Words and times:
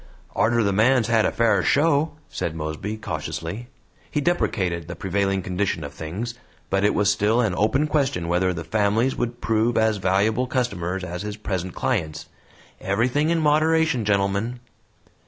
"Arter 0.35 0.63
the 0.63 0.73
man's 0.73 1.09
had 1.09 1.27
a 1.27 1.31
fair 1.31 1.61
show," 1.61 2.13
said 2.27 2.55
Mosby, 2.55 2.97
cautiously. 2.97 3.67
He 4.09 4.19
deprecated 4.19 4.87
the 4.87 4.95
prevailing 4.95 5.43
condition 5.43 5.83
of 5.83 5.93
things, 5.93 6.33
but 6.71 6.83
it 6.83 6.95
was 6.95 7.11
still 7.11 7.39
an 7.39 7.53
open 7.55 7.85
question 7.85 8.27
whether 8.27 8.51
the 8.51 8.63
families 8.63 9.15
would 9.15 9.41
prove 9.41 9.77
as 9.77 9.97
valuable 9.97 10.47
customers 10.47 11.03
as 11.03 11.21
his 11.21 11.37
present 11.37 11.75
clients. 11.75 12.25
"Everything 12.79 13.29
in 13.29 13.39
moderation, 13.39 14.03
gentlemen." 14.03 14.59